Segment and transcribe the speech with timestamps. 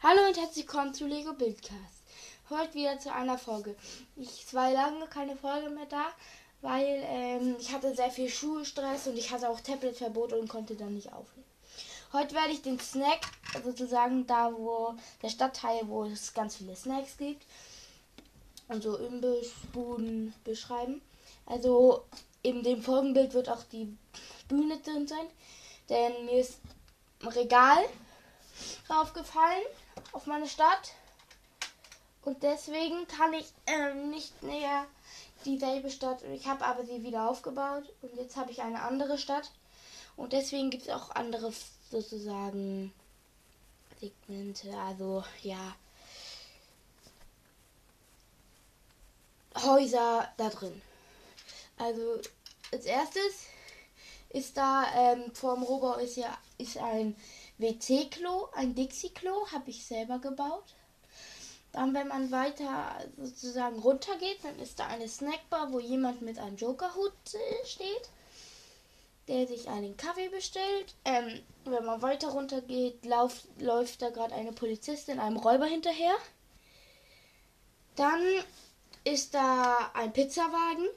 [0.00, 2.04] Hallo und herzlich willkommen zu Lego Bildcast.
[2.50, 3.74] Heute wieder zu einer Folge.
[4.14, 6.04] Ich war lange keine Folge mehr da,
[6.60, 10.94] weil ähm, ich hatte sehr viel Schulstress und ich hatte auch Tabletverbot und konnte dann
[10.94, 11.48] nicht aufnehmen.
[12.12, 13.22] Heute werde ich den Snack,
[13.64, 17.44] sozusagen da, wo der Stadtteil, wo es ganz viele Snacks gibt,
[18.68, 21.02] und so Imbissbuden beschreiben.
[21.44, 22.04] Also
[22.42, 23.92] in dem Folgenbild wird auch die
[24.46, 25.26] Bühne drin sein,
[25.88, 26.60] denn mir ist
[27.20, 27.84] ein Regal
[28.86, 29.62] draufgefallen
[30.12, 30.92] auf meine Stadt.
[32.24, 34.86] Und deswegen kann ich ähm, nicht näher
[35.44, 36.22] dieselbe Stadt.
[36.34, 39.50] Ich habe aber sie wieder aufgebaut und jetzt habe ich eine andere Stadt.
[40.16, 41.52] Und deswegen gibt es auch andere
[41.90, 42.92] sozusagen
[44.00, 44.76] Segmente.
[44.76, 45.74] Also ja.
[49.56, 50.82] Häuser da drin.
[51.78, 52.20] Also
[52.72, 53.46] als erstes
[54.30, 57.16] ist da ähm, vorm Rohbau ist ja ist ein
[57.58, 60.74] WC-Klo, ein Dixie-Klo, habe ich selber gebaut.
[61.72, 66.38] Dann, wenn man weiter sozusagen runter geht, dann ist da eine Snackbar, wo jemand mit
[66.38, 68.10] einem Jokerhut äh, steht,
[69.28, 70.94] der sich einen Kaffee bestellt.
[71.04, 76.14] Ähm, wenn man weiter runter geht, lauf, läuft da gerade eine Polizistin einem Räuber hinterher.
[77.96, 78.22] Dann
[79.04, 80.88] ist da ein Pizzawagen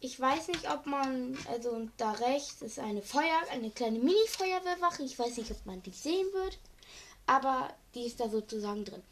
[0.00, 5.02] ich weiß nicht, ob man, also da rechts ist eine Feuer, eine kleine Mini-Feuerwehrwache.
[5.02, 6.58] Ich weiß nicht, ob man die sehen wird,
[7.26, 9.02] aber die ist da sozusagen drin.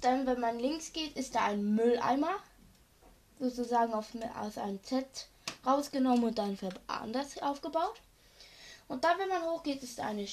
[0.00, 2.36] Dann, wenn man links geht, ist da ein Mülleimer,
[3.38, 4.06] sozusagen auf,
[4.40, 5.06] aus einem Z
[5.66, 8.00] rausgenommen und dann anders aufgebaut.
[8.88, 10.26] Und dann, wenn man hochgeht, ist da eine,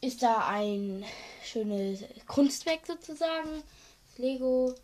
[0.00, 1.04] ist da ein
[1.44, 3.62] schönes Kunstwerk sozusagen,
[4.08, 4.74] das Lego,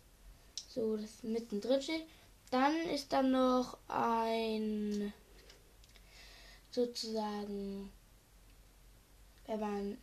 [0.69, 2.05] so das mittendrin steht.
[2.51, 5.13] Dann ist dann noch ein
[6.71, 7.91] sozusagen,
[9.47, 9.97] wenn man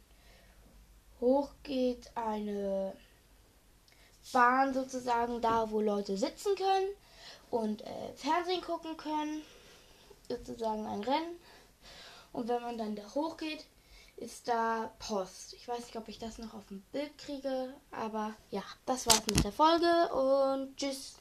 [1.20, 2.94] hochgeht, eine
[4.32, 6.88] Bahn sozusagen da, wo Leute sitzen können
[7.50, 9.42] und äh, Fernsehen gucken können.
[10.28, 11.38] Sozusagen ein Rennen.
[12.32, 13.64] Und wenn man dann da hochgeht,
[14.16, 15.54] ist da Post.
[15.54, 19.26] Ich weiß nicht, ob ich das noch auf dem Bild kriege, aber ja, das war's
[19.26, 21.16] mit der Folge und tschüss.